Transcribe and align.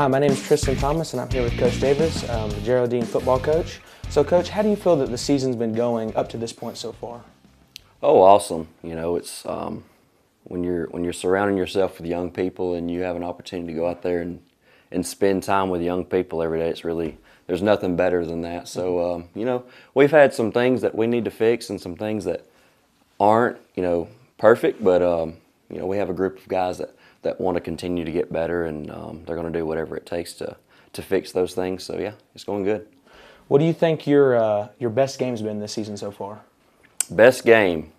Hi, 0.00 0.06
my 0.06 0.18
name 0.18 0.30
is 0.30 0.42
Tristan 0.42 0.76
Thomas, 0.76 1.12
and 1.12 1.20
I'm 1.20 1.28
here 1.28 1.42
with 1.42 1.58
Coach 1.58 1.78
Davis, 1.78 2.26
um, 2.30 2.48
the 2.48 2.60
Geraldine 2.62 3.04
football 3.04 3.38
coach. 3.38 3.82
So, 4.08 4.24
Coach, 4.24 4.48
how 4.48 4.62
do 4.62 4.70
you 4.70 4.76
feel 4.76 4.96
that 4.96 5.10
the 5.10 5.18
season's 5.18 5.56
been 5.56 5.74
going 5.74 6.16
up 6.16 6.30
to 6.30 6.38
this 6.38 6.54
point 6.54 6.78
so 6.78 6.92
far? 6.92 7.20
Oh, 8.02 8.22
awesome! 8.22 8.68
You 8.82 8.94
know, 8.94 9.16
it's 9.16 9.44
um, 9.44 9.84
when 10.44 10.64
you're 10.64 10.86
when 10.86 11.04
you're 11.04 11.12
surrounding 11.12 11.58
yourself 11.58 11.98
with 11.98 12.08
young 12.08 12.30
people 12.30 12.72
and 12.76 12.90
you 12.90 13.02
have 13.02 13.14
an 13.14 13.22
opportunity 13.22 13.74
to 13.74 13.78
go 13.78 13.86
out 13.86 14.00
there 14.00 14.22
and 14.22 14.40
and 14.90 15.04
spend 15.04 15.42
time 15.42 15.68
with 15.68 15.82
young 15.82 16.06
people 16.06 16.42
every 16.42 16.60
day. 16.60 16.70
It's 16.70 16.82
really 16.82 17.18
there's 17.46 17.60
nothing 17.60 17.94
better 17.94 18.24
than 18.24 18.40
that. 18.40 18.68
So 18.68 19.16
um, 19.16 19.28
you 19.34 19.44
know, 19.44 19.64
we've 19.92 20.12
had 20.12 20.32
some 20.32 20.50
things 20.50 20.80
that 20.80 20.94
we 20.94 21.08
need 21.08 21.26
to 21.26 21.30
fix 21.30 21.68
and 21.68 21.78
some 21.78 21.94
things 21.94 22.24
that 22.24 22.46
aren't 23.20 23.58
you 23.74 23.82
know 23.82 24.08
perfect, 24.38 24.82
but 24.82 25.02
um, 25.02 25.36
you 25.70 25.78
know 25.78 25.86
we 25.86 25.96
have 25.96 26.10
a 26.10 26.14
group 26.14 26.38
of 26.38 26.48
guys 26.48 26.78
that 26.78 26.94
that 27.22 27.40
want 27.40 27.56
to 27.56 27.60
continue 27.60 28.04
to 28.04 28.12
get 28.12 28.32
better 28.32 28.64
and 28.64 28.90
um, 28.90 29.22
they're 29.24 29.36
going 29.36 29.50
to 29.50 29.58
do 29.58 29.66
whatever 29.66 29.96
it 29.96 30.06
takes 30.06 30.32
to 30.34 30.56
to 30.92 31.02
fix 31.02 31.32
those 31.32 31.54
things. 31.54 31.84
So 31.84 31.98
yeah, 31.98 32.12
it's 32.34 32.44
going 32.44 32.64
good. 32.64 32.86
What 33.48 33.58
do 33.58 33.64
you 33.64 33.72
think 33.72 34.06
your 34.06 34.36
uh, 34.36 34.68
your 34.78 34.90
best 34.90 35.18
game's 35.18 35.42
been 35.42 35.58
this 35.58 35.72
season 35.72 35.96
so 35.96 36.10
far? 36.10 36.40
Best 37.10 37.44
game. 37.44 37.92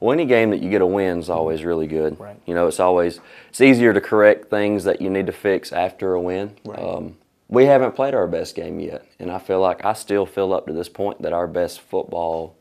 Well, 0.00 0.12
any 0.12 0.26
game 0.26 0.50
that 0.50 0.62
you 0.62 0.70
get 0.70 0.80
a 0.80 0.86
win 0.86 1.18
is 1.18 1.28
always 1.30 1.64
really 1.64 1.86
good. 1.86 2.20
Right. 2.20 2.40
You 2.46 2.54
know, 2.54 2.68
it's 2.68 2.78
always 2.78 3.20
it's 3.48 3.60
easier 3.60 3.92
to 3.92 4.00
correct 4.00 4.50
things 4.50 4.84
that 4.84 5.00
you 5.00 5.10
need 5.10 5.26
to 5.26 5.32
fix 5.32 5.72
after 5.72 6.14
a 6.14 6.20
win. 6.20 6.56
Right. 6.64 6.78
Um, 6.78 7.16
we 7.48 7.64
haven't 7.64 7.96
played 7.96 8.14
our 8.14 8.26
best 8.26 8.54
game 8.54 8.78
yet, 8.78 9.06
and 9.18 9.30
I 9.30 9.38
feel 9.38 9.60
like 9.60 9.84
I 9.84 9.94
still 9.94 10.26
feel 10.26 10.52
up 10.52 10.66
to 10.66 10.72
this 10.72 10.88
point 10.88 11.22
that 11.22 11.32
our 11.32 11.46
best 11.46 11.80
football 11.80 12.56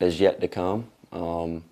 is 0.00 0.20
yet 0.20 0.40
to 0.40 0.48
come. 0.48 0.88
Um, 1.12 1.62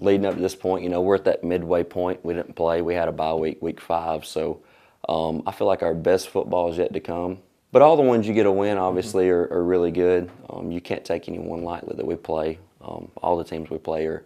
leading 0.00 0.26
up 0.26 0.34
to 0.34 0.40
this 0.40 0.54
point, 0.54 0.82
you 0.82 0.88
know, 0.90 1.00
we're 1.00 1.16
at 1.16 1.24
that 1.24 1.44
midway 1.44 1.84
point. 1.84 2.24
We 2.24 2.34
didn't 2.34 2.56
play. 2.56 2.82
We 2.82 2.94
had 2.94 3.08
a 3.08 3.12
bye 3.12 3.34
week, 3.34 3.62
week 3.62 3.80
five, 3.80 4.24
so 4.24 4.60
um, 5.08 5.42
I 5.46 5.52
feel 5.52 5.66
like 5.66 5.82
our 5.82 5.94
best 5.94 6.28
football 6.28 6.70
is 6.70 6.78
yet 6.78 6.92
to 6.94 7.00
come. 7.00 7.38
But 7.72 7.82
all 7.82 7.96
the 7.96 8.02
ones 8.02 8.26
you 8.26 8.34
get 8.34 8.46
a 8.46 8.52
win, 8.52 8.78
obviously, 8.78 9.30
are, 9.30 9.46
are 9.52 9.64
really 9.64 9.92
good. 9.92 10.30
Um, 10.48 10.72
you 10.72 10.80
can't 10.80 11.04
take 11.04 11.28
any 11.28 11.38
one 11.38 11.62
lightly 11.62 11.94
that 11.96 12.06
we 12.06 12.16
play. 12.16 12.58
Um, 12.82 13.10
all 13.18 13.36
the 13.36 13.44
teams 13.44 13.70
we 13.70 13.78
play 13.78 14.06
are 14.06 14.24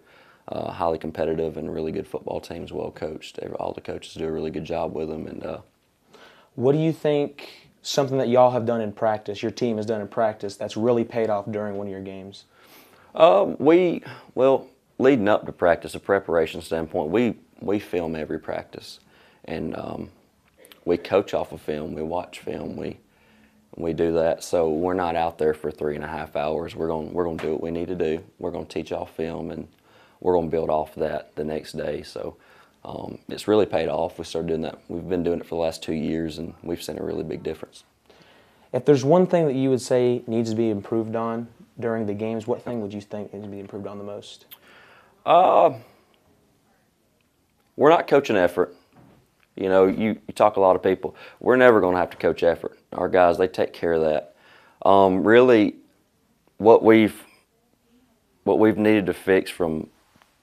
uh, 0.49 0.71
highly 0.71 0.99
competitive 0.99 1.57
and 1.57 1.73
really 1.73 1.93
good 1.93 2.07
football 2.07 2.41
teams, 2.41 2.73
well 2.73 2.91
coached. 2.91 3.39
All 3.61 3.73
the 3.73 3.81
coaches 3.83 4.15
do 4.15 4.27
a 4.27 4.33
really 4.33 4.51
good 4.51 4.65
job 4.65 4.95
with 4.95 5.09
them, 5.09 5.27
and 5.27 5.45
uh, 5.45 5.59
What 6.55 6.73
do 6.73 6.79
you 6.79 6.93
think 6.93 7.69
something 7.83 8.19
that 8.19 8.29
y'all 8.29 8.53
have 8.53 8.65
done 8.65 8.81
in 8.81 8.93
practice, 8.93 9.43
your 9.43 9.51
team 9.51 9.77
has 9.77 9.87
done 9.87 10.01
in 10.01 10.09
practice, 10.09 10.57
that's 10.57 10.77
really 10.77 11.05
paid 11.05 11.31
off 11.31 11.51
during 11.51 11.77
one 11.77 11.87
of 11.87 11.91
your 11.91 12.03
games? 12.03 12.45
Um, 13.15 13.57
we 13.59 14.03
well 14.35 14.69
leading 14.99 15.29
up 15.29 15.47
to 15.47 15.53
practice, 15.53 15.95
a 15.95 16.01
preparation 16.01 16.61
standpoint, 16.61 17.11
we 17.11 17.37
we 17.61 17.79
film 17.79 18.15
every 18.15 18.39
practice, 18.39 19.01
and 19.45 19.77
um, 19.77 20.11
we 20.85 20.97
coach 20.97 21.35
off 21.35 21.53
of 21.53 21.61
film. 21.61 21.95
We 21.95 22.03
watch 22.03 22.41
film. 22.41 22.77
We 22.77 22.99
we 23.77 23.93
do 23.93 24.13
that. 24.15 24.45
So 24.45 24.71
we're 24.71 24.95
not 24.95 25.17
out 25.17 25.39
there 25.39 25.55
for 25.55 25.71
three 25.71 25.97
and 25.97 26.05
a 26.05 26.09
half 26.09 26.37
hours. 26.37 26.75
We're 26.75 26.89
going 26.89 27.13
we're 27.13 27.25
going 27.25 27.39
to 27.39 27.45
do 27.45 27.53
what 27.53 27.63
we 27.63 27.71
need 27.71 27.89
to 27.89 27.95
do. 27.95 28.23
We're 28.39 28.51
going 28.51 28.67
to 28.67 28.73
teach 28.73 28.93
off 28.93 29.15
film, 29.17 29.51
and 29.51 29.69
we're 30.21 30.35
going 30.35 30.47
to 30.47 30.51
build 30.51 30.71
off 30.71 30.95
that 30.97 31.35
the 31.37 31.45
next 31.45 31.73
day. 31.73 32.03
So. 32.03 32.37
Um, 32.87 33.19
it's 33.31 33.49
really 33.49 33.65
paid 33.65 33.89
off. 33.89 34.19
We 34.19 34.27
started 34.27 34.49
doing 34.49 34.61
that. 34.61 34.79
We've 34.89 35.09
been 35.09 35.23
doing 35.23 35.41
it 35.41 35.47
for 35.47 35.55
the 35.55 35.61
last 35.63 35.83
two 35.83 35.95
years, 35.95 36.37
and 36.37 36.53
we've 36.63 36.83
seen 36.83 36.99
a 36.99 37.03
really 37.03 37.25
big 37.25 37.43
difference. 37.43 37.83
If 38.75 38.85
there's 38.85 39.05
one 39.05 39.27
thing 39.27 39.47
that 39.47 39.55
you 39.55 39.71
would 39.71 39.81
say 39.81 40.23
needs 40.27 40.51
to 40.51 40.57
be 40.57 40.69
improved 40.69 41.17
on 41.17 41.49
during 41.81 42.07
the 42.07 42.13
games, 42.13 42.47
what 42.47 42.63
thing 42.63 42.83
would 42.83 42.93
you 42.93 43.01
think 43.01 43.33
needs 43.33 43.47
to 43.47 43.51
be 43.51 43.61
improved 43.61 43.87
on 43.87 43.97
the 43.97 44.05
most? 44.05 44.45
Uh, 45.25 45.75
we're 47.77 47.91
not 47.91 48.07
coaching 48.07 48.37
effort. 48.37 48.75
You 49.57 49.69
know, 49.69 49.87
you, 49.87 50.21
you 50.27 50.35
talk 50.35 50.57
a 50.57 50.61
lot 50.61 50.77
of 50.77 50.83
people. 50.83 51.15
We're 51.41 51.57
never 51.57 51.81
going 51.81 51.95
to 51.95 52.01
have 52.01 52.11
to 52.11 52.17
coach 52.17 52.43
effort. 52.43 52.79
Our 52.93 53.09
guys, 53.09 53.39
they 53.39 53.49
take 53.49 53.73
care 53.73 53.93
of 53.93 54.03
that. 54.03 54.35
Um, 54.85 55.25
really, 55.25 55.77
what 56.59 56.83
we've 56.83 57.23
what 58.45 58.59
we've 58.59 58.77
needed 58.77 59.07
to 59.07 59.15
fix 59.15 59.51
from 59.51 59.89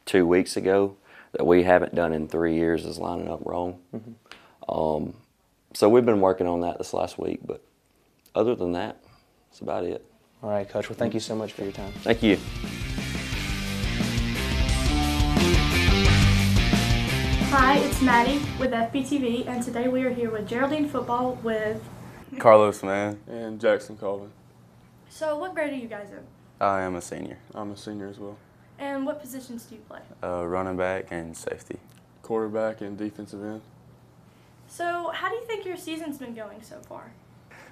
two 0.05 0.25
weeks 0.25 0.57
ago 0.57 0.95
that 1.33 1.45
we 1.45 1.63
haven't 1.63 1.93
done 1.93 2.13
in 2.13 2.27
three 2.27 2.55
years 2.55 2.85
is 2.85 2.97
lining 2.97 3.29
up 3.29 3.41
wrong. 3.45 3.79
Um, 4.67 5.13
so 5.73 5.87
we've 5.87 6.05
been 6.05 6.19
working 6.21 6.47
on 6.47 6.61
that 6.61 6.79
this 6.79 6.93
last 6.93 7.19
week, 7.19 7.39
but 7.45 7.63
other 8.33 8.55
than 8.55 8.71
that, 8.73 8.97
that's 9.49 9.61
about 9.61 9.83
it. 9.83 10.03
All 10.41 10.49
right, 10.49 10.67
Coach. 10.67 10.89
Well, 10.89 10.97
thank 10.97 11.13
you 11.13 11.19
so 11.19 11.35
much 11.35 11.53
for 11.53 11.63
your 11.63 11.71
time. 11.71 11.91
Thank 12.01 12.23
you. 12.23 12.39
Hi, 17.53 17.79
it's 17.79 18.01
Maddie 18.01 18.39
with 18.59 18.71
FBTV, 18.71 19.45
and 19.45 19.61
today 19.61 19.89
we 19.89 20.05
are 20.05 20.09
here 20.09 20.31
with 20.31 20.47
Geraldine 20.47 20.87
Football 20.87 21.33
with. 21.43 21.83
Carlos 22.39 22.81
Mann. 22.81 23.19
and 23.27 23.59
Jackson 23.59 23.97
Colvin. 23.97 24.31
So, 25.09 25.37
what 25.37 25.53
grade 25.53 25.73
are 25.73 25.75
you 25.75 25.89
guys 25.89 26.11
in? 26.11 26.23
I 26.61 26.83
am 26.83 26.95
a 26.95 27.01
senior. 27.01 27.39
I'm 27.53 27.71
a 27.71 27.75
senior 27.75 28.07
as 28.07 28.19
well. 28.19 28.37
And 28.79 29.05
what 29.05 29.19
positions 29.19 29.65
do 29.65 29.75
you 29.75 29.81
play? 29.81 29.99
Uh, 30.23 30.47
running 30.47 30.77
back 30.77 31.07
and 31.11 31.35
safety. 31.35 31.79
Quarterback 32.21 32.79
and 32.79 32.97
defensive 32.97 33.43
end. 33.43 33.61
So, 34.69 35.11
how 35.13 35.27
do 35.27 35.35
you 35.35 35.43
think 35.45 35.65
your 35.65 35.75
season's 35.75 36.17
been 36.17 36.33
going 36.33 36.61
so 36.61 36.77
far? 36.87 37.11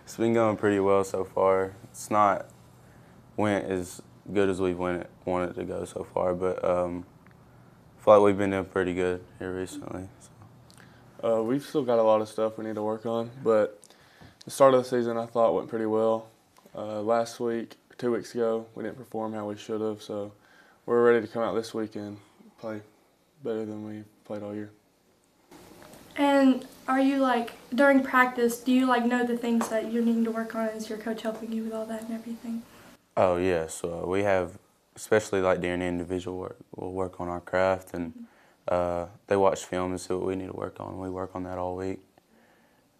It's 0.04 0.18
been 0.18 0.34
going 0.34 0.58
pretty 0.58 0.82
well 0.82 1.06
so 1.06 1.24
far. 1.24 1.76
It's 1.86 2.12
not 2.12 2.48
went 3.38 3.64
as 3.72 4.02
good 4.34 4.50
as 4.50 4.60
we 4.60 4.74
went 4.74 5.04
it, 5.04 5.10
wanted 5.24 5.56
to 5.56 5.64
go 5.64 5.86
so 5.86 6.04
far, 6.04 6.34
but 6.34 6.64
um, 6.66 7.06
I 7.19 7.19
feel 8.10 8.22
like 8.22 8.26
we've 8.26 8.40
been 8.40 8.50
doing 8.50 8.66
pretty 8.66 8.96
good 8.96 9.24
here 9.38 9.54
recently. 9.54 10.08
So. 11.22 11.40
Uh, 11.40 11.44
we've 11.44 11.64
still 11.64 11.84
got 11.84 12.00
a 12.00 12.02
lot 12.02 12.22
of 12.22 12.28
stuff 12.28 12.58
we 12.58 12.66
need 12.66 12.74
to 12.74 12.82
work 12.82 13.06
on, 13.06 13.30
but 13.44 13.80
the 14.46 14.50
start 14.50 14.74
of 14.74 14.82
the 14.82 14.90
season 14.90 15.16
I 15.16 15.28
thought 15.28 15.54
went 15.54 15.70
pretty 15.70 15.86
well. 15.86 16.26
Uh, 16.76 17.04
last 17.04 17.40
week, 17.40 17.76
two 18.00 18.12
weeks 18.12 18.34
ago, 18.34 18.66
we 18.74 18.82
didn't 18.82 18.98
perform 18.98 19.34
how 19.34 19.46
we 19.46 19.56
should 19.58 19.80
have, 19.82 20.02
so 20.02 20.32
we're 20.88 21.06
ready 21.06 21.24
to 21.24 21.32
come 21.32 21.44
out 21.44 21.54
this 21.54 21.76
week 21.76 21.96
and 21.98 22.18
play 22.58 22.82
better 23.44 23.64
than 23.64 23.88
we 23.88 24.04
played 24.26 24.42
all 24.42 24.56
year. 24.56 24.72
And 26.16 26.66
are 26.88 27.00
you 27.00 27.18
like, 27.18 27.52
during 27.76 28.02
practice, 28.02 28.58
do 28.58 28.72
you 28.72 28.88
like 28.88 29.06
know 29.06 29.24
the 29.24 29.38
things 29.38 29.70
that 29.70 29.92
you're 29.92 30.04
needing 30.04 30.24
to 30.24 30.32
work 30.32 30.56
on? 30.56 30.70
Is 30.70 30.90
your 30.90 30.98
coach 30.98 31.22
helping 31.22 31.52
you 31.52 31.62
with 31.66 31.74
all 31.74 31.86
that 31.86 32.02
and 32.02 32.14
everything? 32.14 32.64
Oh 33.16 33.38
yeah, 33.38 33.68
so 33.68 34.08
we 34.08 34.24
have, 34.24 34.58
especially 35.00 35.40
like 35.40 35.62
during 35.62 35.82
individual 35.82 36.38
work, 36.38 36.58
we'll 36.76 36.92
work 36.92 37.22
on 37.22 37.30
our 37.30 37.40
craft 37.40 37.94
and 37.94 38.14
uh, 38.68 39.06
they 39.28 39.38
watch 39.38 39.64
film 39.64 39.92
and 39.92 40.02
see 40.02 40.14
what 40.14 40.26
we 40.26 40.36
need 40.36 40.48
to 40.48 40.54
work 40.58 40.78
on. 40.82 41.00
We 41.00 41.10
work 41.10 41.32
on 41.36 41.44
that 41.44 41.58
all 41.58 41.78
week. 41.78 42.00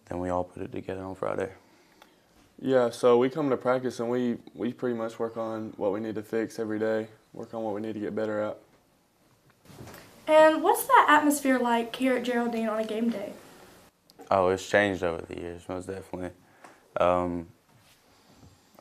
Then 0.06 0.18
we 0.18 0.30
all 0.30 0.44
put 0.44 0.62
it 0.62 0.72
together 0.72 1.02
on 1.02 1.14
Friday. 1.14 1.50
Yeah, 2.58 2.88
so 2.88 3.18
we 3.18 3.28
come 3.28 3.50
to 3.50 3.56
practice 3.56 4.00
and 4.00 4.08
we, 4.08 4.38
we 4.54 4.72
pretty 4.72 4.96
much 4.96 5.18
work 5.18 5.36
on 5.36 5.74
what 5.76 5.92
we 5.92 6.00
need 6.00 6.14
to 6.14 6.22
fix 6.22 6.58
every 6.58 6.78
day, 6.78 7.08
work 7.34 7.52
on 7.52 7.62
what 7.62 7.74
we 7.74 7.82
need 7.82 7.92
to 7.92 8.00
get 8.00 8.14
better 8.14 8.40
at. 8.40 8.58
And 10.26 10.62
what's 10.62 10.84
that 10.86 11.06
atmosphere 11.10 11.58
like 11.58 11.94
here 11.94 12.16
at 12.16 12.22
Geraldine 12.22 12.68
on 12.68 12.78
a 12.78 12.84
game 12.84 13.10
day? 13.10 13.34
Oh, 14.30 14.48
it's 14.48 14.66
changed 14.66 15.02
over 15.02 15.20
the 15.20 15.38
years, 15.38 15.68
most 15.68 15.86
definitely. 15.86 16.30
Um, 16.98 17.48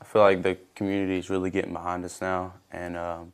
I 0.02 0.06
feel 0.06 0.22
like 0.22 0.42
the 0.44 0.58
community 0.76 1.18
is 1.18 1.30
really 1.30 1.50
getting 1.50 1.74
behind 1.74 2.06
us 2.06 2.22
now, 2.22 2.54
and 2.72 2.98
um, 2.98 3.34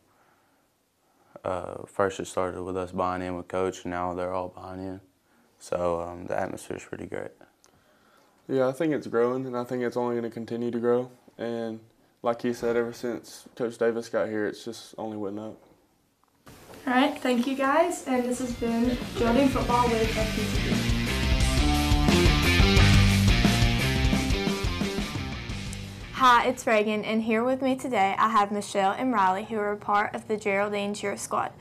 uh, 1.44 1.84
first 1.86 2.20
it 2.20 2.26
started 2.26 2.62
with 2.62 2.76
us 2.76 2.92
buying 2.92 3.22
in 3.22 3.36
with 3.36 3.48
coach, 3.48 3.84
and 3.84 3.92
now 3.92 4.14
they're 4.14 4.34
all 4.34 4.50
buying 4.50 4.80
in. 4.80 5.02
So 5.60 6.02
um, 6.02 6.26
the 6.26 6.40
atmosphere 6.40 6.78
is 6.78 6.84
pretty 6.84 7.06
great. 7.06 7.32
Yeah, 8.48 8.68
I 8.68 8.72
think 8.72 8.94
it's 8.94 9.08
growing, 9.08 9.46
and 9.46 9.56
I 9.56 9.64
think 9.64 9.84
it's 9.84 9.98
only 9.98 10.16
going 10.16 10.30
to 10.30 10.34
continue 10.34 10.72
to 10.72 10.80
grow. 10.80 11.12
And 11.38 11.80
like 12.22 12.42
he 12.42 12.54
said, 12.54 12.76
ever 12.76 12.94
since 12.94 13.48
Coach 13.56 13.78
Davis 13.78 14.10
got 14.10 14.28
here, 14.30 14.48
it's 14.48 14.66
just 14.66 14.96
only 14.98 15.18
went 15.18 15.40
up. 15.40 15.58
All 16.88 16.94
right, 16.94 17.18
thank 17.20 17.48
you 17.48 17.56
guys, 17.56 18.06
and 18.08 18.26
this 18.26 18.40
has 18.40 18.54
been 18.54 18.98
Geraldine 19.18 19.50
Football 19.50 19.88
with 19.90 20.08
FBTV. 20.10 20.95
Hi, 26.28 26.48
it's 26.48 26.66
Reagan, 26.66 27.06
and 27.06 27.22
here 27.22 27.44
with 27.44 27.62
me 27.62 27.76
today 27.76 28.16
I 28.18 28.30
have 28.30 28.52
Michelle 28.52 28.94
and 28.94 29.14
Riley, 29.14 29.44
who 29.44 29.58
are 29.58 29.74
a 29.74 29.78
part 29.78 30.16
of 30.16 30.28
the 30.28 30.38
Geraldine 30.38 30.96
Cheer 30.96 31.18
Squad. 31.18 31.52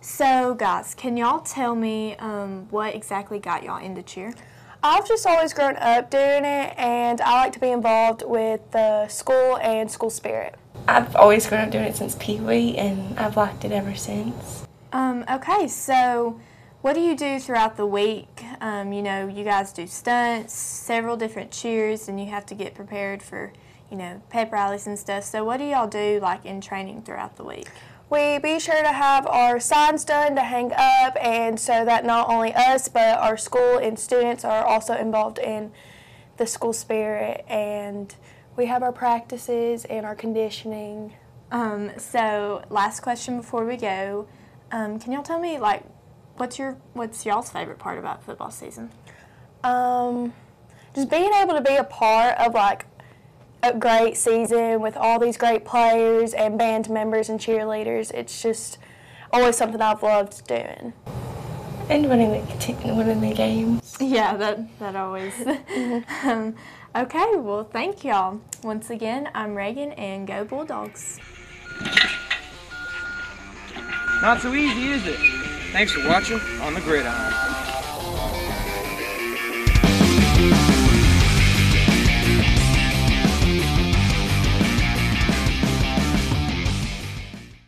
So, 0.00 0.54
guys, 0.54 0.94
can 0.94 1.18
y'all 1.18 1.40
tell 1.40 1.74
me 1.74 2.16
um, 2.16 2.66
what 2.70 2.94
exactly 2.94 3.38
got 3.38 3.64
y'all 3.64 3.84
into 3.84 4.02
cheer? 4.02 4.32
I've 4.82 5.06
just 5.06 5.26
always 5.26 5.52
grown 5.52 5.76
up 5.76 6.08
doing 6.08 6.46
it, 6.46 6.72
and 6.78 7.20
I 7.20 7.34
like 7.42 7.52
to 7.52 7.60
be 7.60 7.68
involved 7.68 8.22
with 8.26 8.62
the 8.70 9.08
school 9.08 9.58
and 9.58 9.90
school 9.90 10.08
spirit. 10.08 10.54
I've 10.88 11.14
always 11.16 11.46
grown 11.46 11.66
up 11.66 11.70
doing 11.70 11.84
it 11.84 11.94
since 11.94 12.16
Pee 12.18 12.40
Wee, 12.40 12.78
and 12.78 13.18
I've 13.18 13.36
liked 13.36 13.66
it 13.66 13.72
ever 13.72 13.94
since. 13.94 14.66
Um, 14.94 15.26
okay, 15.30 15.68
so 15.68 16.40
what 16.80 16.94
do 16.94 17.02
you 17.02 17.14
do 17.14 17.38
throughout 17.38 17.76
the 17.76 17.84
week? 17.84 18.42
Um, 18.62 18.90
you 18.94 19.02
know, 19.02 19.28
you 19.28 19.44
guys 19.44 19.70
do 19.70 19.86
stunts, 19.86 20.54
several 20.54 21.18
different 21.18 21.50
cheers, 21.50 22.08
and 22.08 22.18
you 22.18 22.30
have 22.30 22.46
to 22.46 22.54
get 22.54 22.74
prepared 22.74 23.22
for, 23.22 23.52
you 23.94 23.98
know, 24.00 24.20
pep 24.28 24.50
rallies 24.50 24.88
and 24.88 24.98
stuff. 24.98 25.22
So, 25.22 25.44
what 25.44 25.58
do 25.58 25.64
y'all 25.64 25.86
do 25.86 26.18
like 26.20 26.44
in 26.44 26.60
training 26.60 27.02
throughout 27.02 27.36
the 27.36 27.44
week? 27.44 27.68
We 28.10 28.38
be 28.38 28.58
sure 28.58 28.82
to 28.82 28.92
have 28.92 29.24
our 29.28 29.60
signs 29.60 30.04
done 30.04 30.34
to 30.34 30.42
hang 30.42 30.72
up, 30.72 31.16
and 31.22 31.60
so 31.60 31.84
that 31.84 32.04
not 32.04 32.28
only 32.28 32.52
us 32.54 32.88
but 32.88 33.18
our 33.18 33.36
school 33.36 33.78
and 33.78 33.96
students 33.96 34.44
are 34.44 34.64
also 34.64 34.94
involved 34.96 35.38
in 35.38 35.70
the 36.38 36.46
school 36.48 36.72
spirit, 36.72 37.44
and 37.46 38.16
we 38.56 38.66
have 38.66 38.82
our 38.82 38.90
practices 38.90 39.84
and 39.84 40.04
our 40.04 40.16
conditioning. 40.16 41.14
Um, 41.52 41.92
so 41.96 42.64
last 42.70 42.98
question 42.98 43.36
before 43.36 43.64
we 43.64 43.76
go, 43.76 44.26
um, 44.72 44.98
can 44.98 45.12
y'all 45.12 45.22
tell 45.22 45.38
me 45.38 45.56
like 45.56 45.84
what's 46.36 46.58
your 46.58 46.78
what's 46.94 47.24
y'all's 47.24 47.48
favorite 47.48 47.78
part 47.78 47.96
about 47.96 48.24
football 48.24 48.50
season? 48.50 48.90
Um, 49.62 50.34
just 50.96 51.08
being 51.08 51.32
able 51.32 51.54
to 51.54 51.60
be 51.60 51.76
a 51.76 51.84
part 51.84 52.36
of 52.38 52.54
like 52.54 52.83
a 53.64 53.72
great 53.72 54.16
season 54.16 54.80
with 54.82 54.96
all 54.96 55.18
these 55.18 55.38
great 55.38 55.64
players 55.64 56.34
and 56.34 56.58
band 56.58 56.90
members 56.90 57.30
and 57.30 57.40
cheerleaders. 57.40 58.12
It's 58.12 58.42
just 58.42 58.78
always 59.32 59.56
something 59.56 59.80
I've 59.80 60.02
loved 60.02 60.46
doing. 60.46 60.92
And 61.88 62.08
winning 62.08 62.30
the, 62.30 62.94
winning 62.94 63.20
the 63.20 63.34
games. 63.34 63.96
Yeah, 64.00 64.36
that 64.36 64.78
that 64.78 64.96
always. 64.96 65.34
um, 66.24 66.54
okay, 66.94 67.36
well, 67.36 67.64
thank 67.64 68.04
y'all 68.04 68.40
once 68.62 68.90
again. 68.90 69.30
I'm 69.34 69.54
Reagan, 69.54 69.92
and 69.92 70.26
go 70.26 70.44
Bulldogs. 70.44 71.18
Not 74.22 74.40
so 74.40 74.54
easy, 74.54 74.88
is 74.88 75.06
it? 75.06 75.18
Thanks 75.72 75.92
for 75.92 76.06
watching 76.08 76.40
on 76.60 76.74
the 76.74 76.80
Gridiron. 76.80 77.34